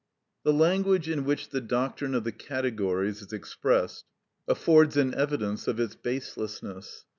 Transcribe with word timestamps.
The 0.41 0.51
language 0.51 1.07
in 1.07 1.25
which 1.25 1.49
the 1.49 1.61
doctrine 1.61 2.15
of 2.15 2.23
the 2.23 2.31
categories 2.31 3.21
is 3.21 3.31
expressed 3.31 4.05
affords 4.47 4.97
an 4.97 5.13
evidence 5.13 5.67
of 5.67 5.79
its 5.79 5.93
baselessness. 5.95 7.05